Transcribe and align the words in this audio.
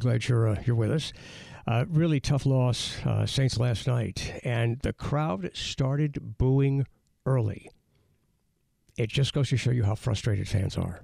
Glad 0.00 0.28
you're 0.28 0.48
uh, 0.48 0.62
you're 0.64 0.76
with 0.76 0.92
us. 0.92 1.12
Uh, 1.66 1.84
really 1.88 2.20
tough 2.20 2.46
loss, 2.46 3.04
uh, 3.04 3.26
Saints 3.26 3.58
last 3.58 3.88
night, 3.88 4.40
and 4.44 4.78
the 4.80 4.92
crowd 4.92 5.50
started 5.54 6.38
booing 6.38 6.86
early. 7.26 7.68
It 8.96 9.10
just 9.10 9.32
goes 9.32 9.48
to 9.48 9.56
show 9.56 9.72
you 9.72 9.82
how 9.82 9.96
frustrated 9.96 10.48
fans 10.48 10.78
are. 10.78 11.02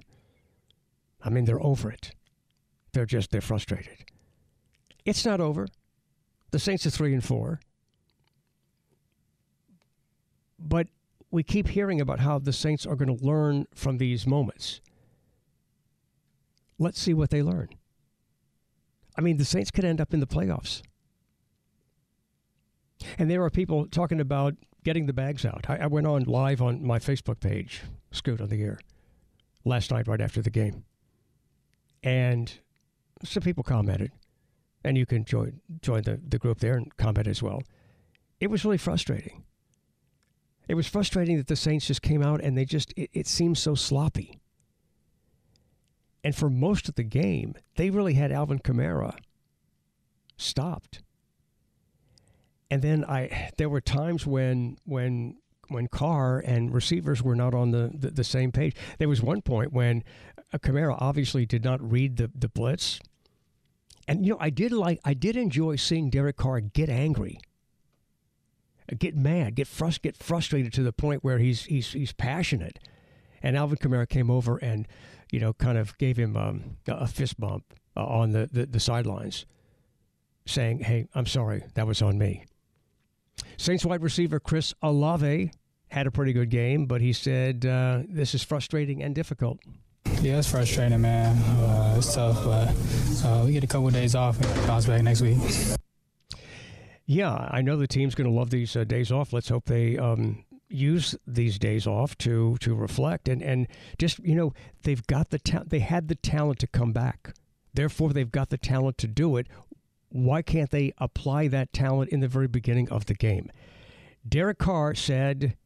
I 1.21 1.29
mean, 1.29 1.43
they're 1.43 1.61
over 1.61 1.91
it. 1.91 2.13
They're 2.93 3.05
just 3.05 3.31
they're 3.31 3.41
frustrated. 3.41 4.05
It's 5.03 5.25
not 5.25 5.41
over. 5.41 5.67
The 6.51 6.59
Saints 6.59 6.85
are 6.85 6.89
three 6.89 7.13
and 7.13 7.23
four, 7.23 7.59
but 10.57 10.87
we 11.31 11.43
keep 11.43 11.67
hearing 11.67 11.99
about 11.99 12.21
how 12.21 12.39
the 12.39 12.53
Saints 12.53 12.85
are 12.85 12.95
going 12.95 13.15
to 13.15 13.25
learn 13.25 13.67
from 13.75 13.97
these 13.97 14.25
moments. 14.25 14.79
Let's 16.79 16.99
see 16.99 17.13
what 17.13 17.29
they 17.29 17.43
learn. 17.43 17.67
I 19.17 19.21
mean, 19.21 19.37
the 19.37 19.45
Saints 19.45 19.71
could 19.71 19.85
end 19.85 20.01
up 20.01 20.13
in 20.13 20.19
the 20.19 20.27
playoffs. 20.27 20.81
And 23.17 23.29
there 23.29 23.43
are 23.43 23.49
people 23.49 23.87
talking 23.87 24.19
about 24.19 24.55
getting 24.83 25.05
the 25.05 25.13
bags 25.13 25.45
out. 25.45 25.65
I, 25.69 25.77
I 25.77 25.87
went 25.87 26.07
on 26.07 26.23
live 26.23 26.61
on 26.61 26.85
my 26.85 26.99
Facebook 26.99 27.39
page, 27.39 27.81
Scoot 28.11 28.41
on 28.41 28.49
the 28.49 28.61
air, 28.61 28.79
last 29.63 29.91
night 29.91 30.07
right 30.07 30.21
after 30.21 30.41
the 30.41 30.49
game. 30.49 30.85
And 32.03 32.51
some 33.23 33.41
people 33.41 33.63
commented, 33.63 34.11
and 34.83 34.97
you 34.97 35.05
can 35.05 35.25
join 35.25 35.61
join 35.81 36.03
the, 36.03 36.21
the 36.27 36.37
group 36.37 36.59
there 36.59 36.75
and 36.75 36.95
comment 36.97 37.27
as 37.27 37.41
well. 37.41 37.61
It 38.39 38.49
was 38.49 38.63
really 38.63 38.77
frustrating. 38.77 39.43
It 40.67 40.75
was 40.75 40.87
frustrating 40.87 41.37
that 41.37 41.47
the 41.47 41.55
Saints 41.55 41.87
just 41.87 42.01
came 42.01 42.23
out 42.23 42.41
and 42.41 42.57
they 42.57 42.65
just, 42.65 42.93
it, 42.95 43.09
it 43.13 43.27
seemed 43.27 43.57
so 43.57 43.75
sloppy. 43.75 44.39
And 46.25 46.35
for 46.35 46.49
most 46.49 46.89
of 46.89 46.95
the 46.95 47.03
game, 47.03 47.53
they 47.75 47.91
really 47.91 48.15
had 48.15 48.31
Alvin 48.31 48.57
Kamara 48.57 49.15
stopped. 50.37 51.03
And 52.71 52.81
then 52.81 53.05
I 53.05 53.51
there 53.57 53.69
were 53.69 53.79
times 53.79 54.25
when 54.25 54.79
when 54.85 55.37
when 55.67 55.87
Carr 55.87 56.39
and 56.39 56.73
receivers 56.73 57.21
were 57.21 57.35
not 57.35 57.53
on 57.53 57.69
the, 57.69 57.91
the, 57.93 58.09
the 58.09 58.23
same 58.23 58.51
page. 58.51 58.75
There 58.97 59.07
was 59.07 59.21
one 59.21 59.43
point 59.43 59.71
when 59.71 60.03
uh, 60.51 60.57
Kamara 60.57 60.97
obviously 60.99 61.45
did 61.45 61.63
not 61.63 61.79
read 61.79 62.17
the, 62.17 62.31
the 62.33 62.49
blitz. 62.49 62.99
And 64.07 64.25
you 64.25 64.33
know, 64.33 64.39
I 64.39 64.49
did 64.49 64.71
like 64.71 64.99
I 65.05 65.13
did 65.13 65.35
enjoy 65.35 65.75
seeing 65.75 66.09
Derek 66.09 66.37
Carr 66.37 66.59
get 66.59 66.89
angry. 66.89 67.37
Get 68.97 69.15
mad, 69.15 69.53
get 69.53 69.67
frust- 69.67 70.01
get 70.01 70.17
frustrated 70.17 70.73
to 70.73 70.81
the 70.81 70.91
point 70.91 71.23
where 71.23 71.37
he's 71.37 71.65
he's 71.65 71.93
he's 71.93 72.13
passionate. 72.13 72.79
And 73.43 73.55
Alvin 73.55 73.77
Kamara 73.77 74.09
came 74.09 74.31
over 74.31 74.57
and 74.57 74.87
you 75.31 75.39
know, 75.39 75.53
kind 75.53 75.77
of 75.77 75.97
gave 75.97 76.17
him 76.17 76.35
um, 76.37 76.77
a 76.87 77.07
fist 77.07 77.39
bump 77.39 77.73
uh, 77.95 78.05
on 78.05 78.31
the, 78.31 78.49
the, 78.51 78.65
the 78.65 78.79
sidelines, 78.79 79.45
saying, 80.45 80.79
Hey, 80.79 81.07
I'm 81.15 81.25
sorry, 81.25 81.63
that 81.73 81.87
was 81.87 82.01
on 82.01 82.17
me. 82.17 82.45
Saints 83.57 83.85
wide 83.85 84.01
receiver 84.01 84.39
Chris 84.39 84.73
Olave 84.81 85.51
had 85.89 86.07
a 86.07 86.11
pretty 86.11 86.33
good 86.33 86.49
game, 86.49 86.85
but 86.85 87.01
he 87.01 87.13
said 87.13 87.65
uh, 87.65 88.03
this 88.07 88.33
is 88.33 88.43
frustrating 88.43 89.01
and 89.03 89.15
difficult. 89.15 89.59
Yeah, 90.21 90.37
it's 90.37 90.49
frustrating, 90.49 91.01
man. 91.01 91.37
Uh, 91.37 91.95
it's 91.97 92.13
tough, 92.13 92.43
but 92.43 92.69
uh, 93.25 93.43
we 93.45 93.53
get 93.53 93.63
a 93.63 93.67
couple 93.67 93.87
of 93.87 93.93
days 93.93 94.15
off 94.15 94.39
and 94.39 94.67
bounce 94.67 94.85
back 94.85 95.03
next 95.03 95.21
week. 95.21 95.37
Yeah, 97.05 97.47
I 97.51 97.61
know 97.61 97.77
the 97.77 97.87
team's 97.87 98.15
going 98.15 98.29
to 98.29 98.35
love 98.35 98.49
these 98.49 98.75
uh, 98.75 98.83
days 98.83 99.11
off. 99.11 99.33
Let's 99.33 99.49
hope 99.49 99.65
they 99.65 99.97
um, 99.97 100.43
use 100.75 101.15
these 101.25 101.57
days 101.57 101.87
off 101.87 102.17
to 102.19 102.57
to 102.59 102.75
reflect 102.75 103.27
and 103.27 103.41
and 103.41 103.67
just 103.97 104.19
you 104.19 104.35
know 104.35 104.53
they've 104.83 105.05
got 105.07 105.29
the 105.29 105.39
ta- 105.39 105.63
they 105.65 105.79
had 105.79 106.07
the 106.07 106.15
talent 106.15 106.59
to 106.59 106.67
come 106.67 106.91
back. 106.91 107.33
Therefore, 107.73 108.13
they've 108.13 108.31
got 108.31 108.49
the 108.49 108.57
talent 108.57 108.97
to 108.99 109.07
do 109.07 109.35
it. 109.35 109.47
Why 110.09 110.41
can't 110.41 110.71
they 110.71 110.93
apply 110.97 111.49
that 111.49 111.73
talent 111.73 112.09
in 112.11 112.21
the 112.21 112.27
very 112.27 112.47
beginning 112.47 112.89
of 112.89 113.05
the 113.05 113.13
game? 113.13 113.51
Derek 114.27 114.57
Carr 114.57 114.95
said, 114.95 115.57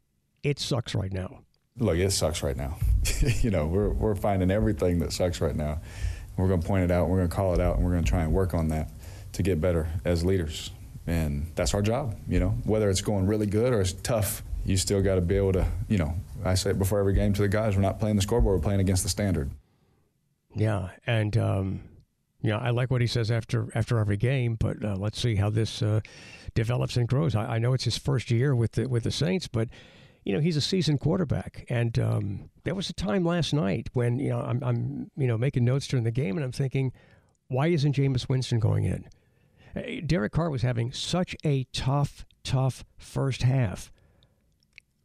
"It 0.43 0.59
sucks 0.59 0.95
right 0.95 1.13
now." 1.13 1.41
Look, 1.77 1.97
it 1.97 2.11
sucks 2.11 2.43
right 2.43 2.57
now. 2.57 2.77
you 3.41 3.51
know, 3.51 3.67
we're 3.67 3.89
we're 3.89 4.15
finding 4.15 4.51
everything 4.51 4.99
that 4.99 5.13
sucks 5.13 5.39
right 5.39 5.55
now. 5.55 5.81
We're 6.35 6.47
going 6.47 6.61
to 6.61 6.67
point 6.67 6.85
it 6.85 6.91
out. 6.91 7.09
We're 7.09 7.17
going 7.17 7.29
to 7.29 7.35
call 7.35 7.53
it 7.53 7.59
out, 7.59 7.75
and 7.75 7.85
we're 7.85 7.91
going 7.91 8.03
to 8.03 8.09
try 8.09 8.21
and 8.21 8.33
work 8.33 8.53
on 8.53 8.69
that 8.69 8.91
to 9.33 9.43
get 9.43 9.61
better 9.61 9.87
as 10.05 10.25
leaders. 10.25 10.71
And 11.05 11.51
that's 11.55 11.73
our 11.73 11.81
job. 11.81 12.17
You 12.27 12.39
know, 12.39 12.49
whether 12.63 12.89
it's 12.89 13.01
going 13.01 13.27
really 13.27 13.45
good 13.45 13.73
or 13.73 13.81
it's 13.81 13.93
tough 13.93 14.43
you 14.69 14.77
still 14.77 15.01
got 15.01 15.15
to 15.15 15.21
be 15.21 15.35
able 15.35 15.53
to, 15.53 15.65
you 15.87 15.97
know, 15.97 16.13
I 16.45 16.53
say 16.53 16.69
it 16.69 16.79
before 16.79 16.99
every 16.99 17.13
game 17.13 17.33
to 17.33 17.41
the 17.41 17.47
guys, 17.47 17.75
we're 17.75 17.81
not 17.81 17.99
playing 17.99 18.15
the 18.15 18.21
scoreboard, 18.21 18.59
we're 18.59 18.63
playing 18.63 18.79
against 18.79 19.03
the 19.03 19.09
standard. 19.09 19.49
Yeah, 20.55 20.89
and 21.07 21.35
um, 21.37 21.83
know, 22.43 22.57
I 22.57 22.69
like 22.69 22.91
what 22.91 23.01
he 23.01 23.07
says 23.07 23.31
after 23.31 23.67
after 23.75 23.97
every 23.99 24.17
game, 24.17 24.55
but 24.55 24.83
uh, 24.83 24.95
let's 24.95 25.19
see 25.19 25.35
how 25.35 25.49
this 25.49 25.81
uh, 25.81 26.01
develops 26.53 26.97
and 26.97 27.07
grows. 27.07 27.35
I, 27.35 27.55
I, 27.55 27.59
know 27.59 27.73
it's 27.73 27.83
his 27.83 27.97
first 27.97 28.31
year 28.31 28.55
with 28.55 28.73
the 28.73 28.87
with 28.87 29.03
the 29.03 29.11
Saints, 29.11 29.47
but 29.47 29.69
you 30.23 30.33
know 30.33 30.39
he's 30.39 30.57
a 30.57 30.61
seasoned 30.61 30.99
quarterback, 30.99 31.65
and 31.69 31.97
um, 31.99 32.49
there 32.63 32.75
was 32.75 32.89
a 32.89 32.93
time 32.93 33.25
last 33.25 33.53
night 33.53 33.89
when 33.93 34.19
you 34.19 34.29
know 34.29 34.39
I'm, 34.39 34.63
I'm 34.63 35.11
you 35.17 35.27
know 35.27 35.37
making 35.37 35.65
notes 35.65 35.87
during 35.87 36.03
the 36.03 36.11
game, 36.11 36.37
and 36.37 36.43
I'm 36.43 36.51
thinking, 36.51 36.93
why 37.47 37.67
isn't 37.67 37.95
Jameis 37.95 38.29
Winston 38.29 38.59
going 38.59 38.85
in? 38.85 39.07
Uh, 39.75 40.01
Derek 40.05 40.31
Carr 40.31 40.49
was 40.49 40.61
having 40.61 40.91
such 40.91 41.35
a 41.45 41.65
tough, 41.73 42.25
tough 42.43 42.83
first 42.97 43.43
half 43.43 43.91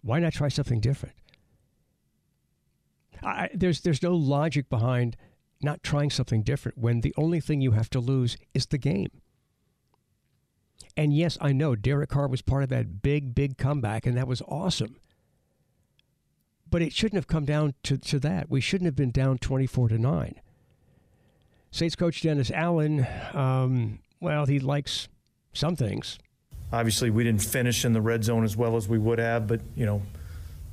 why 0.04 0.18
not 0.18 0.34
try 0.34 0.48
something 0.48 0.80
different? 0.80 1.16
I, 3.22 3.48
there's 3.54 3.80
there's 3.80 4.02
no 4.02 4.14
logic 4.14 4.68
behind 4.68 5.16
not 5.62 5.82
trying 5.82 6.10
something 6.10 6.42
different 6.42 6.76
when 6.76 7.00
the 7.00 7.14
only 7.16 7.40
thing 7.40 7.62
you 7.62 7.70
have 7.70 7.88
to 7.90 8.00
lose 8.00 8.36
is 8.52 8.66
the 8.66 8.78
game. 8.78 9.10
And 10.96 11.16
yes, 11.16 11.38
I 11.40 11.52
know 11.52 11.74
Derek 11.74 12.10
Carr 12.10 12.28
was 12.28 12.42
part 12.42 12.62
of 12.62 12.68
that 12.68 13.02
big, 13.02 13.34
big 13.34 13.56
comeback, 13.56 14.04
and 14.04 14.16
that 14.16 14.28
was 14.28 14.42
awesome. 14.42 14.96
But 16.70 16.82
it 16.82 16.92
shouldn't 16.92 17.16
have 17.16 17.26
come 17.26 17.46
down 17.46 17.74
to, 17.84 17.96
to 17.96 18.18
that. 18.20 18.50
We 18.50 18.60
shouldn't 18.60 18.86
have 18.86 18.96
been 18.96 19.10
down 19.10 19.38
24 19.38 19.88
to 19.88 19.98
9. 19.98 20.40
Saints 21.70 21.96
coach 21.96 22.20
Dennis 22.22 22.50
Allen, 22.50 23.06
um, 23.32 24.00
well, 24.20 24.46
he 24.46 24.60
likes 24.60 25.08
some 25.52 25.76
things. 25.76 26.18
Obviously, 26.72 27.10
we 27.10 27.24
didn't 27.24 27.42
finish 27.42 27.84
in 27.84 27.92
the 27.92 28.00
red 28.00 28.24
zone 28.24 28.44
as 28.44 28.56
well 28.56 28.76
as 28.76 28.88
we 28.88 28.98
would 28.98 29.18
have, 29.18 29.46
but 29.46 29.60
you 29.76 29.86
know, 29.86 30.02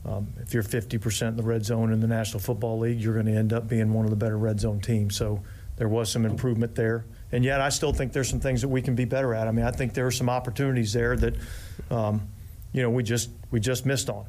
um, 0.05 0.27
if 0.39 0.53
you're 0.53 0.63
50% 0.63 1.27
in 1.27 1.38
the 1.38 1.43
red 1.43 1.63
zone 1.63 1.93
in 1.93 1.99
the 1.99 2.07
National 2.07 2.39
Football 2.39 2.79
League, 2.79 2.99
you're 2.99 3.13
going 3.13 3.27
to 3.27 3.35
end 3.35 3.53
up 3.53 3.67
being 3.67 3.93
one 3.93 4.05
of 4.05 4.09
the 4.09 4.17
better 4.17 4.38
red 4.38 4.59
zone 4.59 4.79
teams. 4.79 5.15
So 5.15 5.41
there 5.77 5.88
was 5.88 6.11
some 6.11 6.25
improvement 6.25 6.75
there, 6.75 7.05
and 7.31 7.43
yet 7.43 7.61
I 7.61 7.69
still 7.69 7.93
think 7.93 8.13
there's 8.13 8.29
some 8.29 8.39
things 8.39 8.61
that 8.61 8.67
we 8.67 8.81
can 8.81 8.95
be 8.95 9.05
better 9.05 9.33
at. 9.33 9.47
I 9.47 9.51
mean, 9.51 9.65
I 9.65 9.71
think 9.71 9.93
there 9.93 10.07
are 10.07 10.11
some 10.11 10.29
opportunities 10.29 10.93
there 10.93 11.15
that, 11.17 11.35
um, 11.91 12.27
you 12.73 12.81
know, 12.81 12.89
we 12.89 13.03
just 13.03 13.29
we 13.51 13.59
just 13.59 13.85
missed 13.85 14.09
on. 14.09 14.25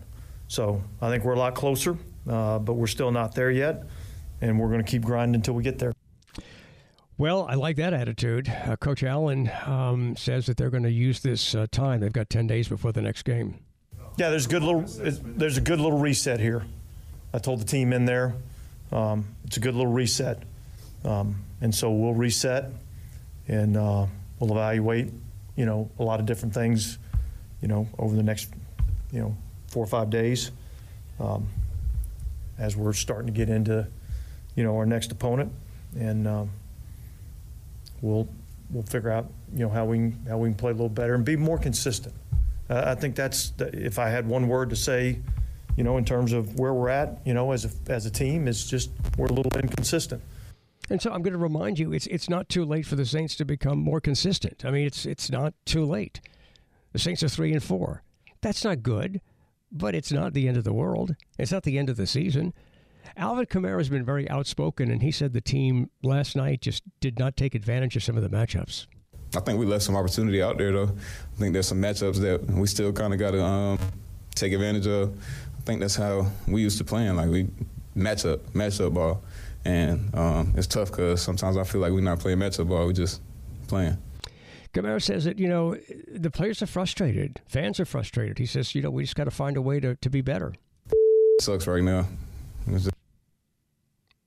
So 0.49 0.83
I 1.01 1.09
think 1.09 1.25
we're 1.25 1.35
a 1.35 1.39
lot 1.39 1.55
closer, 1.55 1.97
uh, 2.29 2.59
but 2.59 2.75
we're 2.75 2.87
still 2.87 3.11
not 3.11 3.35
there 3.35 3.51
yet, 3.51 3.85
and 4.43 4.59
we're 4.61 4.69
going 4.69 4.85
to 4.85 4.91
keep 4.91 5.03
grinding 5.03 5.37
until 5.37 5.55
we 5.55 5.63
get 5.63 5.79
there. 5.79 5.95
Well, 7.19 7.47
I 7.49 7.55
like 7.55 7.77
that 7.77 7.93
attitude. 7.93 8.49
Uh, 8.49 8.77
Coach 8.77 9.03
Allen 9.03 9.51
um, 9.67 10.17
says 10.17 10.47
that 10.47 10.57
they're 10.57 10.71
going 10.71 10.83
to 10.83 10.91
use 10.91 11.21
this 11.21 11.55
uh, 11.55 11.67
time. 11.71 12.01
They've 12.01 12.13
got 12.13 12.31
ten 12.31 12.47
days 12.47 12.69
before 12.69 12.93
the 12.93 13.03
next 13.03 13.23
game. 13.23 13.59
Yeah, 14.17 14.31
there's 14.31 14.47
a 14.47 14.49
good 14.49 14.63
little 14.63 14.85
there's 15.23 15.57
a 15.57 15.61
good 15.61 15.81
little 15.81 15.99
reset 15.99 16.41
here. 16.41 16.65
I 17.33 17.39
told 17.39 17.61
the 17.61 17.65
team 17.65 17.93
in 17.93 18.05
there, 18.05 18.35
um, 18.91 19.25
it's 19.45 19.57
a 19.57 19.61
good 19.61 19.75
little 19.75 19.93
reset, 19.93 20.43
um, 21.05 21.37
and 21.63 21.75
so 21.75 21.91
we'll 21.91 22.13
reset, 22.13 22.71
and 23.49 23.77
uh, 23.77 24.07
we'll 24.39 24.51
evaluate, 24.53 25.11
you 25.57 25.65
know, 25.65 25.91
a 25.99 26.03
lot 26.03 26.21
of 26.21 26.27
different 26.27 26.53
things, 26.53 26.99
you 27.63 27.69
know, 27.69 27.89
over 27.99 28.15
the 28.15 28.23
next, 28.23 28.51
you 29.11 29.21
know, 29.21 29.35
four 29.69 29.83
or 29.83 29.87
five 29.87 30.11
days, 30.11 30.51
um, 31.21 31.49
as 32.59 32.77
we're 32.77 32.93
starting 32.93 33.29
to 33.29 33.33
get 33.33 33.49
into, 33.49 33.87
you 34.57 34.63
know, 34.63 34.77
our 34.77 34.85
next 34.85 35.11
opponent, 35.11 35.51
and 35.99 36.29
um, 36.29 36.51
we'll 38.03 38.29
we'll 38.71 38.83
figure 38.83 39.11
out, 39.11 39.31
you 39.55 39.61
know, 39.61 39.71
how 39.71 39.87
we 39.87 39.97
can, 39.97 40.27
how 40.29 40.37
we 40.39 40.49
can 40.51 40.57
play 40.57 40.71
a 40.71 40.75
little 40.75 40.89
better 40.89 41.15
and 41.15 41.25
be 41.25 41.37
more 41.37 41.59
consistent. 41.59 42.15
Uh, 42.69 42.85
I 42.87 42.95
think 42.95 43.17
that's 43.17 43.51
the, 43.51 43.69
if 43.75 43.99
I 43.99 44.09
had 44.09 44.27
one 44.27 44.49
word 44.49 44.71
to 44.71 44.77
say, 44.77 45.19
you 45.77 45.85
know, 45.85 45.97
in 45.97 46.05
terms 46.05 46.33
of 46.33 46.59
where 46.59 46.75
we're 46.75 46.89
at, 46.89 47.21
you 47.25 47.33
know, 47.35 47.53
as 47.53 47.65
a 47.65 47.71
as 47.91 48.05
a 48.07 48.11
team, 48.11 48.47
is 48.49 48.69
just 48.69 48.91
we're 49.17 49.27
a 49.27 49.33
little 49.33 49.53
inconsistent. 49.59 50.23
And 50.91 51.01
so 51.01 51.13
I'm 51.13 51.23
going 51.23 51.33
to 51.33 51.39
remind 51.39 51.79
you, 51.79 51.93
it's 51.93 52.07
it's 52.09 52.29
not 52.29 52.49
too 52.49 52.65
late 52.65 52.87
for 52.87 52.97
the 52.97 53.07
Saints 53.07 53.37
to 53.37 53.45
become 53.45 53.79
more 53.79 54.01
consistent. 54.01 54.65
I 54.65 54.71
mean, 54.71 54.87
it's 54.87 55.07
it's 55.07 55.31
not 55.31 55.55
too 55.65 55.85
late. 55.85 56.21
The 56.93 56.99
Saints 56.99 57.23
are 57.23 57.29
three 57.29 57.53
and 57.53 57.63
four. 57.63 58.03
That's 58.43 58.65
not 58.65 58.83
good, 58.83 59.21
but 59.71 59.95
it's 59.95 60.13
not 60.13 60.35
the 60.35 60.49
end 60.49 60.57
of 60.57 60.65
the 60.65 60.73
world. 60.73 61.15
It's 61.39 61.53
not 61.53 61.63
the 61.63 61.79
end 61.79 61.89
of 61.89 61.97
the 61.97 62.07
season. 62.07 62.53
Alvin 63.17 63.47
Kamara 63.47 63.79
has 63.79 63.89
been 63.89 64.05
very 64.05 64.29
outspoken, 64.31 64.91
and 64.91 65.03
he 65.03 65.11
said 65.11 65.33
the 65.33 65.41
team 65.41 65.91
last 66.03 66.37
night 66.37 66.61
just 66.63 66.83
did 67.01 67.19
not 67.19 67.37
take 67.37 67.55
advantage 67.55 67.97
of 67.97 68.03
some 68.03 68.17
of 68.17 68.23
the 68.23 68.29
matchups. 68.29 68.87
I 69.35 69.41
think 69.41 69.59
we 69.59 69.67
left 69.67 69.85
some 69.85 69.97
opportunity 69.97 70.43
out 70.43 70.59
there, 70.59 70.73
though. 70.73 70.91
I 70.91 71.39
think 71.39 71.53
there's 71.53 71.69
some 71.69 71.81
matchups 71.81 72.17
that 72.17 72.45
we 72.51 72.67
still 72.67 72.93
kind 72.93 73.13
of 73.13 73.19
got 73.19 73.31
to 73.33 73.43
um, 73.43 73.79
take 74.35 74.53
advantage 74.53 74.87
of. 74.87 75.17
I 75.59 75.63
think 75.63 75.81
that's 75.81 75.97
how 75.97 76.27
we 76.47 76.61
used 76.61 76.79
to 76.79 76.85
playing. 76.85 77.17
Like 77.17 77.31
we 77.31 77.49
match 77.95 78.25
up, 78.27 78.55
match 78.55 78.81
up 78.81 78.95
ball, 78.95 79.23
and 79.65 80.15
um, 80.15 80.53
it's 80.57 80.67
tough 80.67 80.91
because 80.91 81.23
sometimes 81.23 81.57
I 81.57 81.65
feel 81.65 81.81
like 81.81 81.93
we're 81.93 82.01
not 82.01 82.19
playing 82.19 82.39
match 82.39 82.59
up 82.61 82.69
ball. 82.69 82.87
We 82.87 82.93
just 82.93 83.21
playing. 83.69 83.97
Kamara 84.75 85.03
says 85.03 85.25
that 85.25 85.39
you 85.39 85.49
know 85.49 85.77
the 86.09 86.31
players 86.31 86.63
are 86.63 86.67
frustrated, 86.67 87.41
fans 87.47 87.79
are 87.79 87.85
frustrated. 87.85 88.39
He 88.39 88.47
says 88.47 88.75
you 88.75 88.83
know 88.83 88.91
we 88.91 89.05
just 89.05 89.17
got 89.17 89.25
to 89.25 89.31
find 89.31 89.57
a 89.57 89.63
way 89.63 89.81
to, 89.81 89.97
to 89.97 90.11
be 90.11 90.21
better. 90.21 90.55
sucks 91.41 91.67
right 91.67 91.83
now. 91.83 92.07
Just, 92.69 92.91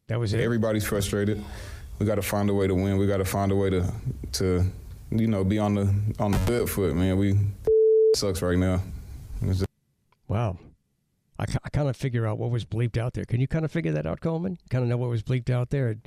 that 0.07 0.19
was 0.19 0.33
it. 0.33 0.41
Everybody's 0.41 0.83
frustrated. 0.85 1.43
We 1.99 2.05
got 2.05 2.15
to 2.15 2.21
find 2.21 2.49
a 2.49 2.53
way 2.53 2.67
to 2.67 2.75
win. 2.75 2.97
We 2.97 3.07
got 3.07 3.17
to 3.17 3.25
find 3.25 3.51
a 3.51 3.55
way 3.55 3.69
to 3.69 3.91
to 4.33 4.65
you 5.11 5.27
know 5.27 5.43
be 5.43 5.59
on 5.59 5.75
the 5.75 5.93
on 6.19 6.31
the 6.31 6.37
good 6.45 6.69
foot, 6.69 6.95
man. 6.95 7.17
We 7.17 7.37
sucks 8.15 8.41
right 8.41 8.57
now. 8.57 8.81
Just, 9.43 9.65
wow. 10.27 10.57
I, 11.37 11.43
I 11.63 11.69
kind 11.69 11.89
of 11.89 11.97
figure 11.97 12.25
out 12.25 12.37
what 12.37 12.49
was 12.49 12.65
bleeped 12.65 12.97
out 12.97 13.13
there. 13.13 13.25
Can 13.25 13.41
you 13.41 13.47
kind 13.47 13.65
of 13.65 13.71
figure 13.71 13.91
that 13.91 14.05
out, 14.05 14.21
Coleman? 14.21 14.57
Kind 14.69 14.83
of 14.83 14.89
know 14.89 14.97
what 14.97 15.09
was 15.09 15.23
bleeped 15.23 15.49
out 15.49 15.69
there? 15.69 15.97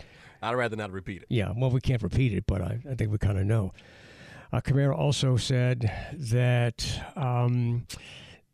I'd 0.42 0.54
rather 0.54 0.76
not 0.76 0.90
repeat 0.90 1.22
it. 1.22 1.26
Yeah, 1.28 1.52
well, 1.56 1.70
we 1.70 1.80
can't 1.80 2.02
repeat 2.02 2.32
it, 2.32 2.44
but 2.46 2.62
I, 2.62 2.78
I 2.90 2.94
think 2.94 3.10
we 3.10 3.18
kind 3.18 3.38
of 3.38 3.44
know. 3.44 3.72
Uh, 4.52 4.60
Kamara 4.60 4.96
also 4.96 5.36
said 5.36 5.92
that, 6.14 7.02
um, 7.16 7.86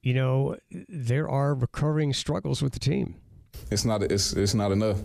you 0.02 0.14
know, 0.14 0.56
there 0.88 1.28
are 1.28 1.54
recurring 1.54 2.12
struggles 2.12 2.62
with 2.62 2.72
the 2.72 2.80
team. 2.80 3.14
It's 3.70 3.84
not. 3.84 4.02
It's 4.02 4.32
it's 4.32 4.54
not 4.54 4.72
enough. 4.72 4.98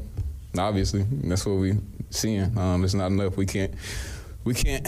Obviously, 0.57 1.05
that's 1.23 1.45
what 1.45 1.55
we 1.55 1.77
seeing. 2.09 2.57
Um, 2.57 2.83
it's 2.83 2.93
not 2.93 3.07
enough. 3.07 3.37
We 3.37 3.45
can't. 3.45 3.73
We 4.43 4.53
can't. 4.53 4.87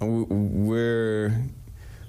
We're 0.00 1.32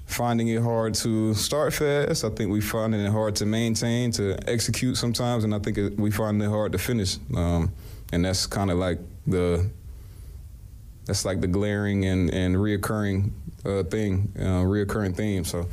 finding 0.06 0.48
it 0.48 0.62
hard 0.62 0.94
to 0.94 1.34
start 1.34 1.72
fast. 1.72 2.24
I 2.24 2.30
think 2.30 2.50
we 2.50 2.60
finding 2.60 3.00
it 3.00 3.10
hard 3.10 3.36
to 3.36 3.46
maintain, 3.46 4.10
to 4.12 4.36
execute 4.48 4.96
sometimes, 4.96 5.44
and 5.44 5.54
I 5.54 5.58
think 5.58 5.98
we 5.98 6.10
find 6.10 6.42
it 6.42 6.48
hard 6.48 6.72
to 6.72 6.78
finish. 6.78 7.18
Um, 7.36 7.72
and 8.12 8.24
that's 8.24 8.46
kind 8.46 8.70
of 8.70 8.78
like 8.78 8.98
the 9.26 9.70
that's 11.06 11.24
like 11.24 11.40
the 11.40 11.46
glaring 11.46 12.04
and 12.04 12.32
and 12.32 12.56
reoccurring 12.56 13.30
uh, 13.64 13.82
thing, 13.84 14.32
uh, 14.38 14.62
reoccurring 14.64 15.16
theme. 15.16 15.44
So. 15.44 15.66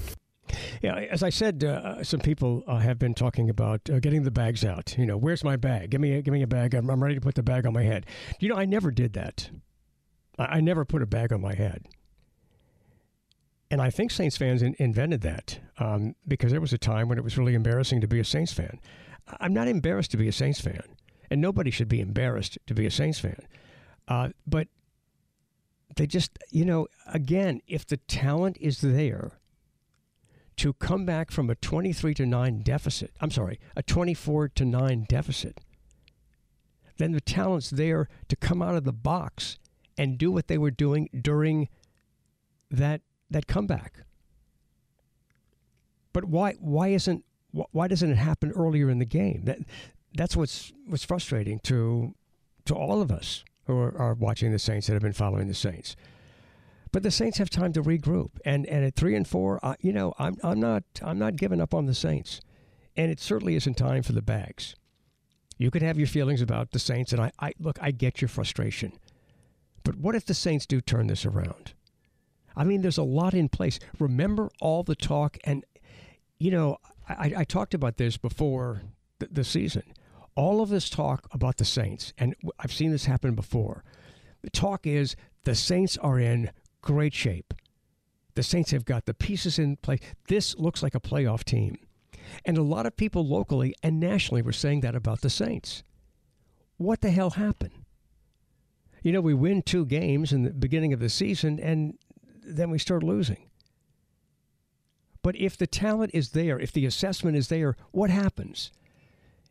Yeah, 0.81 0.95
as 0.95 1.23
I 1.23 1.29
said, 1.29 1.63
uh, 1.63 2.03
some 2.03 2.19
people 2.19 2.63
uh, 2.67 2.77
have 2.77 2.99
been 2.99 3.13
talking 3.13 3.49
about 3.49 3.89
uh, 3.89 3.99
getting 3.99 4.23
the 4.23 4.31
bags 4.31 4.63
out. 4.63 4.97
You 4.97 5.05
know, 5.05 5.17
where's 5.17 5.43
my 5.43 5.55
bag? 5.55 5.89
Give 5.89 6.01
me, 6.01 6.13
a, 6.13 6.21
give 6.21 6.33
me 6.33 6.43
a 6.43 6.47
bag. 6.47 6.73
I'm, 6.73 6.89
I'm, 6.89 7.01
ready 7.01 7.15
to 7.15 7.21
put 7.21 7.35
the 7.35 7.43
bag 7.43 7.65
on 7.65 7.73
my 7.73 7.83
head. 7.83 8.05
You 8.39 8.49
know, 8.49 8.55
I 8.55 8.65
never 8.65 8.91
did 8.91 9.13
that. 9.13 9.49
I, 10.37 10.45
I 10.45 10.61
never 10.61 10.85
put 10.85 11.01
a 11.01 11.07
bag 11.07 11.33
on 11.33 11.41
my 11.41 11.55
head. 11.55 11.87
And 13.69 13.81
I 13.81 13.89
think 13.89 14.11
Saints 14.11 14.37
fans 14.37 14.61
in, 14.61 14.75
invented 14.79 15.21
that 15.21 15.59
um, 15.79 16.15
because 16.27 16.51
there 16.51 16.61
was 16.61 16.73
a 16.73 16.77
time 16.77 17.09
when 17.09 17.17
it 17.17 17.23
was 17.23 17.37
really 17.37 17.53
embarrassing 17.53 18.01
to 18.01 18.07
be 18.07 18.19
a 18.19 18.23
Saints 18.23 18.53
fan. 18.53 18.79
I'm 19.39 19.53
not 19.53 19.67
embarrassed 19.67 20.11
to 20.11 20.17
be 20.17 20.27
a 20.27 20.31
Saints 20.31 20.61
fan, 20.61 20.83
and 21.29 21.41
nobody 21.41 21.69
should 21.69 21.89
be 21.89 21.99
embarrassed 21.99 22.57
to 22.67 22.73
be 22.73 22.85
a 22.85 22.91
Saints 22.91 23.19
fan. 23.19 23.41
Uh, 24.07 24.29
but 24.45 24.69
they 25.97 26.07
just, 26.07 26.39
you 26.49 26.63
know, 26.63 26.87
again, 27.07 27.61
if 27.67 27.85
the 27.85 27.97
talent 27.97 28.57
is 28.61 28.79
there 28.79 29.33
to 30.57 30.73
come 30.73 31.05
back 31.05 31.31
from 31.31 31.49
a 31.49 31.55
23 31.55 32.13
to 32.15 32.25
9 32.25 32.59
deficit, 32.59 33.11
I'm 33.21 33.31
sorry, 33.31 33.59
a 33.75 33.83
24 33.83 34.49
to 34.49 34.65
9 34.65 35.05
deficit, 35.07 35.59
then 36.97 37.11
the 37.11 37.21
talent's 37.21 37.69
there 37.69 38.09
to 38.27 38.35
come 38.35 38.61
out 38.61 38.75
of 38.75 38.83
the 38.83 38.93
box 38.93 39.59
and 39.97 40.17
do 40.17 40.31
what 40.31 40.47
they 40.47 40.57
were 40.57 40.71
doing 40.71 41.09
during 41.19 41.69
that 42.69 43.01
that 43.29 43.47
comeback. 43.47 44.03
But 46.13 46.25
why 46.25 46.53
why 46.59 46.89
isn't 46.89 47.23
why 47.51 47.87
doesn't 47.87 48.11
it 48.11 48.17
happen 48.17 48.51
earlier 48.51 48.89
in 48.89 48.99
the 48.99 49.05
game? 49.05 49.43
That 49.45 49.59
that's 50.15 50.35
what's 50.35 50.73
what's 50.87 51.03
frustrating 51.03 51.59
to 51.59 52.15
to 52.65 52.75
all 52.75 53.01
of 53.01 53.11
us 53.11 53.43
who 53.65 53.77
are, 53.77 53.97
are 53.97 54.13
watching 54.13 54.51
the 54.51 54.59
Saints 54.59 54.87
that 54.87 54.93
have 54.93 55.01
been 55.01 55.13
following 55.13 55.47
the 55.47 55.53
Saints. 55.53 55.95
But 56.91 57.03
the 57.03 57.11
Saints 57.11 57.37
have 57.37 57.49
time 57.49 57.73
to 57.73 57.81
regroup, 57.81 58.31
and 58.45 58.65
and 58.65 58.85
at 58.85 58.95
three 58.95 59.15
and 59.15 59.27
four, 59.27 59.59
uh, 59.63 59.75
you 59.79 59.91
know, 59.91 60.13
I'm 60.19 60.37
I'm 60.43 60.59
not 60.59 60.83
I'm 61.01 61.19
not 61.19 61.35
giving 61.35 61.61
up 61.61 61.73
on 61.73 61.85
the 61.85 61.93
Saints, 61.93 62.41
and 62.95 63.11
it 63.11 63.19
certainly 63.19 63.55
isn't 63.55 63.75
time 63.75 64.03
for 64.03 64.13
the 64.13 64.21
bags. 64.21 64.75
You 65.57 65.71
could 65.71 65.81
have 65.81 65.97
your 65.97 66.07
feelings 66.07 66.41
about 66.41 66.71
the 66.71 66.79
Saints, 66.79 67.11
and 67.11 67.21
I, 67.21 67.31
I 67.39 67.53
look, 67.59 67.77
I 67.81 67.91
get 67.91 68.21
your 68.21 68.29
frustration, 68.29 68.93
but 69.83 69.95
what 69.95 70.15
if 70.15 70.25
the 70.25 70.33
Saints 70.33 70.65
do 70.65 70.81
turn 70.81 71.07
this 71.07 71.25
around? 71.25 71.73
I 72.55 72.63
mean, 72.63 72.81
there's 72.81 72.97
a 72.97 73.03
lot 73.03 73.33
in 73.33 73.49
place. 73.49 73.79
Remember 73.99 74.49
all 74.61 74.83
the 74.83 74.95
talk, 74.95 75.37
and 75.43 75.65
you 76.39 76.51
know, 76.51 76.77
I, 77.09 77.33
I 77.37 77.43
talked 77.43 77.73
about 77.73 77.97
this 77.97 78.17
before 78.17 78.81
the, 79.19 79.27
the 79.31 79.43
season. 79.43 79.83
All 80.35 80.61
of 80.61 80.69
this 80.69 80.89
talk 80.89 81.27
about 81.31 81.57
the 81.57 81.65
Saints, 81.65 82.13
and 82.17 82.35
I've 82.59 82.73
seen 82.73 82.91
this 82.91 83.05
happen 83.05 83.33
before. 83.33 83.83
The 84.41 84.51
talk 84.51 84.85
is 84.85 85.15
the 85.43 85.55
Saints 85.55 85.97
are 85.97 86.19
in 86.19 86.51
great 86.81 87.13
shape. 87.13 87.53
The 88.35 88.43
Saints 88.43 88.71
have 88.71 88.85
got 88.85 89.05
the 89.05 89.13
pieces 89.13 89.57
in 89.57 89.77
place. 89.77 89.99
This 90.27 90.55
looks 90.57 90.83
like 90.83 90.95
a 90.95 90.99
playoff 90.99 91.43
team. 91.43 91.79
And 92.45 92.57
a 92.57 92.63
lot 92.63 92.85
of 92.85 92.97
people 92.97 93.25
locally 93.25 93.73
and 93.81 93.99
nationally 93.99 94.41
were 94.41 94.51
saying 94.51 94.81
that 94.81 94.95
about 94.95 95.21
the 95.21 95.29
Saints. 95.29 95.83
What 96.77 97.01
the 97.01 97.09
hell 97.09 97.31
happened? 97.31 97.85
You 99.01 99.11
know, 99.11 99.21
we 99.21 99.33
win 99.33 99.61
two 99.61 99.85
games 99.85 100.33
in 100.33 100.43
the 100.43 100.51
beginning 100.51 100.93
of 100.93 100.99
the 100.99 101.09
season, 101.09 101.59
and 101.59 101.97
then 102.43 102.69
we 102.69 102.77
start 102.77 103.03
losing. 103.03 103.49
But 105.21 105.35
if 105.35 105.57
the 105.57 105.67
talent 105.67 106.11
is 106.13 106.31
there, 106.31 106.59
if 106.59 106.71
the 106.71 106.85
assessment 106.85 107.35
is 107.35 107.47
there, 107.47 107.75
what 107.91 108.09
happens? 108.09 108.71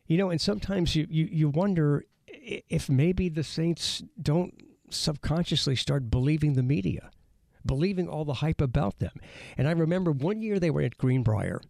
You 0.07 0.17
know, 0.17 0.29
and 0.29 0.39
sometimes 0.39 0.95
you, 0.95 1.05
you, 1.09 1.27
you 1.31 1.49
wonder 1.49 2.05
if 2.27 2.89
maybe 2.89 3.29
the 3.29 3.43
Saints 3.43 4.01
don't 4.21 4.53
subconsciously 4.89 5.75
start 5.75 6.09
believing 6.09 6.53
the 6.53 6.63
media, 6.63 7.11
believing 7.67 8.07
all 8.07 8.25
the 8.25 8.35
hype 8.35 8.61
about 8.61 8.97
them. 8.99 9.13
And 9.57 9.67
I 9.67 9.71
remember 9.71 10.11
one 10.11 10.41
year 10.41 10.59
they 10.59 10.71
were 10.71 10.81
at 10.81 10.97
Greenbrier, 10.97 11.61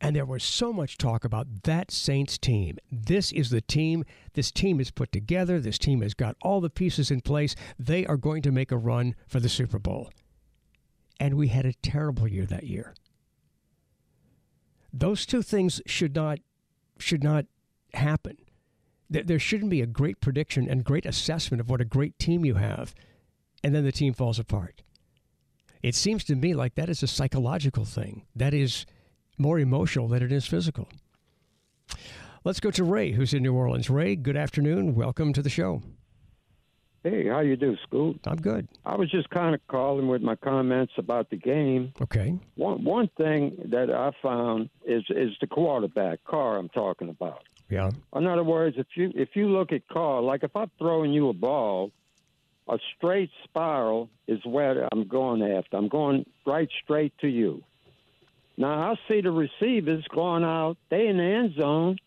and 0.00 0.16
there 0.16 0.24
was 0.24 0.42
so 0.42 0.72
much 0.72 0.96
talk 0.96 1.24
about 1.24 1.64
that 1.64 1.90
Saints 1.90 2.38
team. 2.38 2.78
This 2.90 3.32
is 3.32 3.50
the 3.50 3.60
team. 3.60 4.04
This 4.32 4.50
team 4.50 4.80
is 4.80 4.90
put 4.90 5.12
together. 5.12 5.60
This 5.60 5.76
team 5.76 6.00
has 6.00 6.14
got 6.14 6.36
all 6.40 6.62
the 6.62 6.70
pieces 6.70 7.10
in 7.10 7.20
place. 7.20 7.54
They 7.78 8.06
are 8.06 8.16
going 8.16 8.40
to 8.42 8.50
make 8.50 8.72
a 8.72 8.78
run 8.78 9.14
for 9.28 9.40
the 9.40 9.50
Super 9.50 9.78
Bowl 9.78 10.10
and 11.20 11.34
we 11.34 11.48
had 11.48 11.66
a 11.66 11.74
terrible 11.74 12.26
year 12.26 12.46
that 12.46 12.64
year. 12.64 12.94
Those 14.92 15.26
two 15.26 15.42
things 15.42 15.80
should 15.86 16.16
not 16.16 16.40
should 16.98 17.22
not 17.22 17.44
happen. 17.94 18.38
There 19.08 19.38
shouldn't 19.38 19.70
be 19.70 19.82
a 19.82 19.86
great 19.86 20.20
prediction 20.20 20.68
and 20.68 20.84
great 20.84 21.04
assessment 21.04 21.60
of 21.60 21.68
what 21.68 21.80
a 21.80 21.84
great 21.84 22.18
team 22.18 22.44
you 22.44 22.54
have, 22.54 22.94
and 23.62 23.74
then 23.74 23.84
the 23.84 23.92
team 23.92 24.14
falls 24.14 24.38
apart. 24.38 24.82
It 25.82 25.94
seems 25.94 26.24
to 26.24 26.36
me 26.36 26.54
like 26.54 26.74
that 26.74 26.90
is 26.90 27.02
a 27.02 27.06
psychological 27.06 27.84
thing. 27.84 28.26
That 28.36 28.52
is 28.52 28.84
more 29.38 29.58
emotional 29.58 30.08
than 30.08 30.22
it 30.22 30.30
is 30.30 30.46
physical. 30.46 30.88
Let's 32.44 32.60
go 32.60 32.70
to 32.70 32.84
Ray, 32.84 33.12
who's 33.12 33.32
in 33.32 33.42
New 33.42 33.54
Orleans. 33.54 33.88
Ray, 33.88 34.16
good 34.16 34.36
afternoon. 34.36 34.94
Welcome 34.94 35.32
to 35.32 35.42
the 35.42 35.50
show. 35.50 35.82
Hey, 37.02 37.28
how 37.28 37.40
you 37.40 37.56
do, 37.56 37.76
Scoot? 37.84 38.20
I'm 38.26 38.36
good. 38.36 38.68
I 38.84 38.94
was 38.96 39.10
just 39.10 39.30
kind 39.30 39.54
of 39.54 39.66
calling 39.68 40.06
with 40.06 40.20
my 40.20 40.36
comments 40.36 40.92
about 40.98 41.30
the 41.30 41.36
game. 41.36 41.94
Okay. 42.02 42.38
One 42.56 42.84
one 42.84 43.08
thing 43.16 43.56
that 43.70 43.90
I 43.90 44.10
found 44.22 44.68
is 44.84 45.02
is 45.08 45.30
the 45.40 45.46
quarterback, 45.46 46.22
Carr. 46.24 46.58
I'm 46.58 46.68
talking 46.68 47.08
about. 47.08 47.42
Yeah. 47.70 47.90
In 48.14 48.26
other 48.26 48.44
words, 48.44 48.76
if 48.78 48.86
you 48.96 49.12
if 49.14 49.30
you 49.34 49.48
look 49.48 49.72
at 49.72 49.88
Carr, 49.88 50.20
like 50.20 50.42
if 50.42 50.54
I'm 50.54 50.70
throwing 50.78 51.12
you 51.12 51.30
a 51.30 51.32
ball 51.32 51.90
a 52.70 52.78
straight 52.96 53.30
spiral 53.44 54.08
is 54.28 54.38
where 54.44 54.88
I'm 54.92 55.08
going 55.08 55.42
after. 55.42 55.76
I'm 55.76 55.88
going 55.88 56.24
right 56.46 56.68
straight 56.82 57.12
to 57.20 57.28
you. 57.28 57.62
Now 58.56 58.92
I 58.92 58.94
see 59.08 59.20
the 59.20 59.32
receivers 59.32 60.04
going 60.14 60.44
out. 60.44 60.76
They 60.88 61.08
in 61.08 61.16
the 61.16 61.24
end 61.24 61.54
zone, 61.58 61.98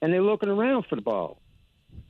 and 0.00 0.12
they're 0.12 0.22
looking 0.22 0.48
around 0.48 0.86
for 0.88 0.96
the 0.96 1.02
ball. 1.02 1.38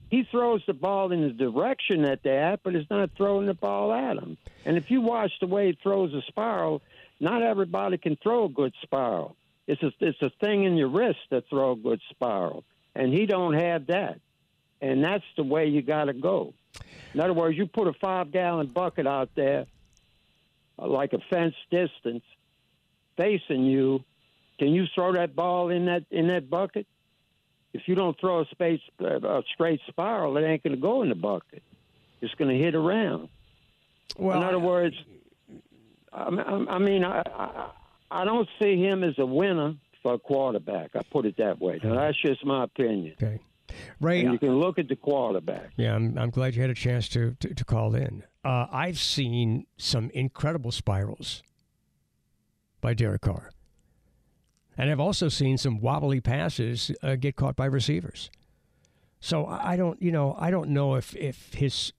He 0.09 0.25
throws 0.31 0.63
the 0.67 0.75
ball 0.75 1.13
in 1.13 1.23
the 1.23 1.31
direction 1.31 2.03
that 2.03 2.23
they're 2.23 2.43
at, 2.43 2.63
but 2.63 2.75
it's 2.75 2.91
not 2.91 3.11
throwing 3.17 3.47
the 3.47 3.55
ball 3.55 3.93
at 3.93 4.15
them. 4.17 4.37
And 4.65 4.77
if 4.77 4.91
you 4.91 5.01
watch 5.01 5.33
the 5.41 5.47
way 5.47 5.69
he 5.69 5.79
throws 5.83 6.13
a 6.15 6.23
spiral, 6.23 6.83
not 7.21 7.43
everybody 7.43 7.99
can 7.99 8.17
throw 8.17 8.45
a 8.45 8.49
good 8.49 8.75
spiral. 8.83 9.37
It's 9.67 9.83
a, 9.83 9.93
it's 10.01 10.21
a 10.23 10.31
thing 10.41 10.65
in 10.65 10.77
your 10.77 10.89
wrist 10.89 11.21
to 11.31 11.43
throw 11.43 11.73
a 11.73 11.77
good 11.77 12.01
spiral, 12.11 12.65
and 12.95 13.13
he 13.13 13.27
don't 13.27 13.55
have 13.55 13.87
that. 13.87 14.21
And 14.81 15.05
that's 15.05 15.25
the 15.37 15.43
way 15.43 15.67
you 15.67 15.83
got 15.83 16.05
to 16.05 16.13
go. 16.13 16.55
In 17.13 17.21
other 17.21 17.33
words, 17.35 17.57
you 17.57 17.67
put 17.67 17.89
a 17.89 17.93
five 17.93 18.31
gallon 18.31 18.69
bucket 18.69 19.07
out 19.07 19.31
there, 19.35 19.67
uh, 20.79 20.87
like 20.87 21.13
a 21.13 21.19
fence 21.29 21.55
distance, 21.71 22.23
facing 23.17 23.65
you. 23.65 24.05
Can 24.59 24.69
you 24.69 24.87
throw 24.95 25.13
that 25.15 25.35
ball 25.35 25.71
in 25.71 25.87
that 25.87 26.05
in 26.11 26.29
that 26.29 26.49
bucket? 26.49 26.87
If 27.73 27.83
you 27.87 27.95
don't 27.95 28.19
throw 28.19 28.41
a 28.41 28.47
space 28.47 28.81
a 29.01 29.43
straight 29.55 29.81
spiral, 29.89 30.37
it 30.37 30.45
ain't 30.45 30.63
going 30.63 30.75
to 30.75 30.81
go 30.81 31.03
in 31.03 31.09
the 31.09 31.15
bucket. 31.15 31.63
It's 32.21 32.35
going 32.35 32.51
to 32.51 32.63
hit 32.63 32.75
around. 32.75 33.29
Well, 34.17 34.37
in 34.37 34.43
other 34.43 34.59
words, 34.59 34.97
I, 36.13 36.25
I 36.69 36.79
mean, 36.79 37.05
I, 37.05 37.23
I 37.27 37.71
I 38.11 38.25
don't 38.25 38.49
see 38.61 38.77
him 38.77 39.05
as 39.05 39.19
a 39.19 39.27
winner 39.27 39.75
for 40.03 40.15
a 40.15 40.19
quarterback. 40.19 40.97
I 40.97 41.03
put 41.03 41.27
it 41.27 41.37
that 41.37 41.61
way. 41.61 41.81
Now, 41.83 41.95
that's 41.95 42.21
just 42.21 42.45
my 42.45 42.65
opinion. 42.65 43.15
Okay. 43.23 43.39
Ray, 44.01 44.21
and 44.21 44.33
you 44.33 44.39
can 44.39 44.59
look 44.59 44.79
at 44.79 44.89
the 44.89 44.97
quarterback. 44.97 45.71
Yeah, 45.77 45.95
I'm, 45.95 46.17
I'm 46.19 46.31
glad 46.31 46.55
you 46.55 46.63
had 46.63 46.71
a 46.71 46.75
chance 46.75 47.09
to, 47.11 47.37
to, 47.41 47.55
to 47.55 47.65
call 47.65 47.95
in. 47.95 48.25
Uh, 48.45 48.67
I've 48.71 48.99
seen 48.99 49.67
some 49.77 50.11
incredible 50.11 50.73
spirals 50.73 51.43
by 52.81 52.95
Derek 52.95 53.23
Carr. 53.23 53.51
And 54.79 54.91
I've 54.91 55.01
also 55.01 55.29
seen 55.29 55.59
some 55.59 55.81
wobbly 55.81 56.21
passes 56.21 56.91
uh, 57.03 57.17
get 57.17 57.37
caught 57.37 57.55
by 57.55 57.67
receivers. 57.67 58.31
So 59.21 59.47
I 59.47 59.77
don't, 59.77 60.01
you 60.01 60.11
know, 60.11 60.35
I 60.39 60.51
don't 60.51 60.71
know 60.71 60.95
if 60.95 61.15
if 61.15 61.53
his 61.53 61.93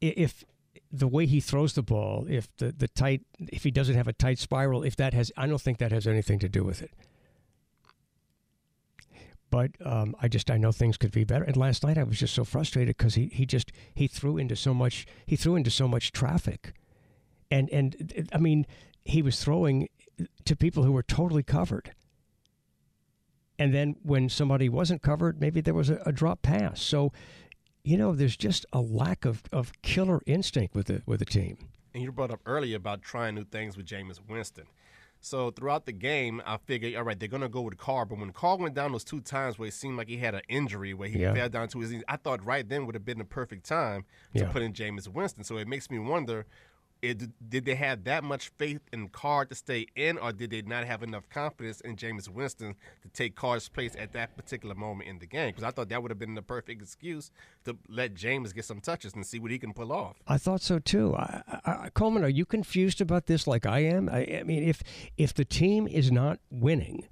if 0.00 0.44
the 0.92 1.08
way 1.08 1.26
he 1.26 1.40
throws 1.40 1.72
the 1.72 1.82
ball, 1.82 2.26
if 2.28 2.54
the 2.58 2.70
the 2.70 2.86
tight, 2.86 3.22
if 3.52 3.64
he 3.64 3.72
doesn't 3.72 3.96
have 3.96 4.06
a 4.06 4.12
tight 4.12 4.38
spiral, 4.38 4.84
if 4.84 4.94
that 4.96 5.12
has, 5.12 5.32
I 5.36 5.48
don't 5.48 5.60
think 5.60 5.78
that 5.78 5.90
has 5.90 6.06
anything 6.06 6.38
to 6.38 6.48
do 6.48 6.62
with 6.62 6.82
it. 6.82 6.92
But 9.54 9.70
um, 9.86 10.16
I 10.20 10.26
just 10.26 10.50
I 10.50 10.56
know 10.56 10.72
things 10.72 10.96
could 10.96 11.12
be 11.12 11.22
better. 11.22 11.44
And 11.44 11.56
last 11.56 11.84
night 11.84 11.96
I 11.96 12.02
was 12.02 12.18
just 12.18 12.34
so 12.34 12.42
frustrated 12.42 12.96
because 12.96 13.14
he, 13.14 13.26
he 13.26 13.46
just 13.46 13.70
he 13.94 14.08
threw 14.08 14.36
into 14.36 14.56
so 14.56 14.74
much 14.74 15.06
he 15.26 15.36
threw 15.36 15.54
into 15.54 15.70
so 15.70 15.86
much 15.86 16.10
traffic, 16.10 16.72
and 17.52 17.70
and 17.70 18.28
I 18.32 18.38
mean 18.38 18.66
he 19.04 19.22
was 19.22 19.40
throwing 19.44 19.88
to 20.44 20.56
people 20.56 20.82
who 20.82 20.90
were 20.90 21.04
totally 21.04 21.44
covered. 21.44 21.94
And 23.56 23.72
then 23.72 23.94
when 24.02 24.28
somebody 24.28 24.68
wasn't 24.68 25.02
covered, 25.02 25.40
maybe 25.40 25.60
there 25.60 25.72
was 25.72 25.88
a, 25.88 26.02
a 26.04 26.10
drop 26.10 26.42
pass. 26.42 26.82
So, 26.82 27.12
you 27.84 27.96
know, 27.96 28.12
there's 28.12 28.36
just 28.36 28.66
a 28.72 28.80
lack 28.80 29.24
of, 29.24 29.44
of 29.52 29.70
killer 29.82 30.20
instinct 30.26 30.74
with 30.74 30.88
the 30.88 31.02
with 31.06 31.20
the 31.20 31.26
team. 31.26 31.58
And 31.94 32.02
you 32.02 32.10
brought 32.10 32.32
up 32.32 32.40
earlier 32.44 32.76
about 32.76 33.02
trying 33.02 33.36
new 33.36 33.44
things 33.44 33.76
with 33.76 33.86
Jameis 33.86 34.18
Winston. 34.28 34.64
So 35.24 35.50
throughout 35.50 35.86
the 35.86 35.92
game, 35.92 36.42
I 36.44 36.58
figured, 36.58 36.94
all 36.96 37.02
right, 37.02 37.18
they're 37.18 37.28
gonna 37.28 37.48
go 37.48 37.62
with 37.62 37.78
Carr. 37.78 38.04
But 38.04 38.18
when 38.18 38.30
Carr 38.32 38.58
went 38.58 38.74
down 38.74 38.92
those 38.92 39.04
two 39.04 39.20
times 39.20 39.58
where 39.58 39.68
it 39.68 39.74
seemed 39.74 39.96
like 39.96 40.08
he 40.08 40.18
had 40.18 40.34
an 40.34 40.42
injury, 40.48 40.92
where 40.92 41.08
he 41.08 41.20
yeah. 41.20 41.32
fell 41.32 41.48
down 41.48 41.68
to 41.68 41.80
his 41.80 41.92
knees, 41.92 42.04
I 42.08 42.16
thought 42.16 42.44
right 42.44 42.68
then 42.68 42.84
would 42.86 42.94
have 42.94 43.04
been 43.04 43.18
the 43.18 43.24
perfect 43.24 43.64
time 43.64 44.04
to 44.34 44.42
yeah. 44.42 44.52
put 44.52 44.62
in 44.62 44.72
Jameis 44.74 45.08
Winston. 45.08 45.42
So 45.42 45.56
it 45.56 45.66
makes 45.66 45.90
me 45.90 45.98
wonder. 45.98 46.46
It, 47.04 47.50
did 47.50 47.66
they 47.66 47.74
have 47.74 48.04
that 48.04 48.24
much 48.24 48.48
faith 48.56 48.80
in 48.90 49.08
Carr 49.10 49.44
to 49.44 49.54
stay 49.54 49.86
in, 49.94 50.16
or 50.16 50.32
did 50.32 50.50
they 50.50 50.62
not 50.62 50.86
have 50.86 51.02
enough 51.02 51.28
confidence 51.28 51.82
in 51.82 51.96
Jameis 51.96 52.28
Winston 52.30 52.74
to 53.02 53.08
take 53.08 53.36
Carr's 53.36 53.68
place 53.68 53.94
at 53.98 54.14
that 54.14 54.34
particular 54.36 54.74
moment 54.74 55.10
in 55.10 55.18
the 55.18 55.26
game? 55.26 55.48
Because 55.48 55.64
I 55.64 55.70
thought 55.70 55.90
that 55.90 56.02
would 56.02 56.10
have 56.10 56.18
been 56.18 56.34
the 56.34 56.40
perfect 56.42 56.80
excuse 56.80 57.30
to 57.66 57.76
let 57.90 58.14
James 58.14 58.54
get 58.54 58.64
some 58.64 58.80
touches 58.80 59.12
and 59.12 59.26
see 59.26 59.38
what 59.38 59.50
he 59.50 59.58
can 59.58 59.74
pull 59.74 59.92
off. 59.92 60.16
I 60.26 60.38
thought 60.38 60.62
so 60.62 60.78
too. 60.78 61.14
I, 61.14 61.42
I, 61.66 61.90
Coleman, 61.90 62.24
are 62.24 62.28
you 62.28 62.46
confused 62.46 63.02
about 63.02 63.26
this 63.26 63.46
like 63.46 63.66
I 63.66 63.80
am? 63.80 64.08
I, 64.08 64.38
I 64.40 64.42
mean, 64.44 64.62
if 64.62 64.82
if 65.18 65.34
the 65.34 65.44
team 65.44 65.86
is 65.86 66.10
not 66.10 66.38
winning, 66.50 67.06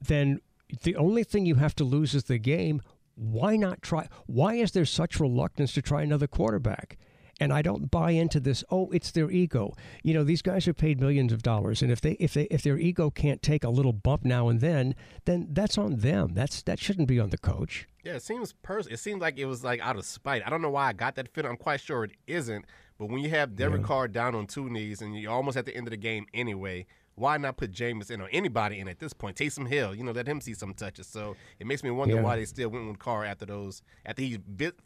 then 0.00 0.42
the 0.82 0.96
only 0.96 1.24
thing 1.24 1.46
you 1.46 1.54
have 1.54 1.74
to 1.76 1.84
lose 1.84 2.14
is 2.14 2.24
the 2.24 2.38
game. 2.38 2.82
Why 3.14 3.56
not 3.56 3.80
try? 3.80 4.08
Why 4.26 4.54
is 4.54 4.72
there 4.72 4.84
such 4.84 5.18
reluctance 5.18 5.72
to 5.74 5.82
try 5.82 6.02
another 6.02 6.26
quarterback? 6.26 6.98
And 7.42 7.52
I 7.52 7.60
don't 7.60 7.90
buy 7.90 8.12
into 8.12 8.38
this. 8.38 8.62
Oh, 8.70 8.88
it's 8.92 9.10
their 9.10 9.30
ego. 9.30 9.74
You 10.02 10.14
know, 10.14 10.22
these 10.22 10.42
guys 10.42 10.68
are 10.68 10.74
paid 10.74 11.00
millions 11.00 11.32
of 11.32 11.42
dollars, 11.42 11.82
and 11.82 11.90
if 11.90 12.00
they 12.00 12.12
if 12.12 12.34
they 12.34 12.44
if 12.44 12.62
their 12.62 12.78
ego 12.78 13.10
can't 13.10 13.42
take 13.42 13.64
a 13.64 13.68
little 13.68 13.92
bump 13.92 14.24
now 14.24 14.48
and 14.48 14.60
then, 14.60 14.94
then 15.24 15.48
that's 15.50 15.76
on 15.76 15.96
them. 15.96 16.34
That's 16.34 16.62
that 16.62 16.78
shouldn't 16.78 17.08
be 17.08 17.18
on 17.18 17.30
the 17.30 17.38
coach. 17.38 17.88
Yeah, 18.04 18.14
it 18.14 18.22
seems 18.22 18.52
pers- 18.52 18.86
It 18.86 18.98
seems 18.98 19.20
like 19.20 19.38
it 19.38 19.46
was 19.46 19.64
like 19.64 19.80
out 19.80 19.96
of 19.96 20.04
spite. 20.04 20.42
I 20.46 20.50
don't 20.50 20.62
know 20.62 20.70
why 20.70 20.88
I 20.88 20.92
got 20.92 21.16
that 21.16 21.28
feeling. 21.28 21.50
I'm 21.50 21.56
quite 21.56 21.80
sure 21.80 22.04
it 22.04 22.12
isn't. 22.26 22.64
But 22.98 23.06
when 23.06 23.22
you 23.22 23.30
have 23.30 23.56
Derek 23.56 23.80
yeah. 23.80 23.86
Carr 23.86 24.06
down 24.06 24.36
on 24.36 24.46
two 24.46 24.70
knees 24.70 25.02
and 25.02 25.18
you're 25.18 25.32
almost 25.32 25.56
at 25.56 25.66
the 25.66 25.76
end 25.76 25.88
of 25.88 25.90
the 25.90 25.96
game 25.96 26.26
anyway, 26.32 26.86
why 27.14 27.36
not 27.36 27.56
put 27.56 27.72
Jameis 27.72 28.10
in 28.10 28.20
or 28.20 28.28
anybody 28.32 28.80
in 28.80 28.88
at 28.88 28.98
this 28.98 29.12
point? 29.12 29.36
Taysom 29.36 29.68
Hill, 29.68 29.94
you 29.94 30.02
know, 30.02 30.12
let 30.12 30.26
him 30.26 30.40
see 30.40 30.54
some 30.54 30.74
touches. 30.74 31.06
So 31.06 31.36
it 31.58 31.66
makes 31.66 31.82
me 31.82 31.90
wonder 31.90 32.16
yeah. 32.16 32.22
why 32.22 32.36
they 32.36 32.44
still 32.44 32.70
went 32.70 32.86
with 32.88 32.98
Carr 32.98 33.24
after 33.24 33.46
those, 33.46 33.82
after 34.06 34.22
he 34.22 34.38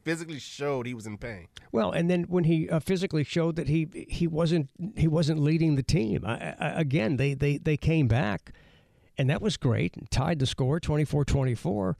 physically 0.05 0.39
showed 0.39 0.87
he 0.87 0.95
was 0.95 1.07
in 1.07 1.19
pain. 1.19 1.49
Well, 1.73 1.93
and 1.93 2.11
then 2.11 2.25
when 2.25 2.45
he 2.45 2.69
uh, 2.69 2.81
physically 2.81 3.25
showed 3.25 3.57
that 3.57 3.69
he 3.69 3.89
he 4.09 4.27
wasn't 4.27 4.69
he 4.97 5.09
wasn't 5.09 5.41
leading 5.41 5.77
the 5.77 5.83
team 5.83 6.25
I, 6.25 6.55
I, 6.59 6.69
again, 6.81 7.17
they 7.17 7.35
they 7.35 7.59
they 7.59 7.77
came 7.77 8.09
back, 8.09 8.53
and 9.17 9.31
that 9.31 9.41
was 9.41 9.57
great. 9.57 10.11
Tied 10.11 10.39
the 10.39 10.47
score 10.47 10.81
24-24. 10.81 11.95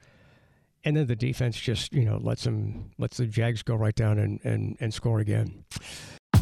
And 0.83 0.95
then 0.95 1.07
the 1.07 1.15
defense 1.15 1.59
just, 1.59 1.91
you 1.91 2.05
know, 2.05 2.17
lets 2.17 2.43
them 2.43 2.91
lets 2.97 3.17
the 3.17 3.25
Jags 3.25 3.61
go 3.61 3.75
right 3.75 3.95
down 3.95 4.19
and, 4.19 4.39
and, 4.43 4.77
and 4.79 4.93
score 4.93 5.19
again. 5.19 5.65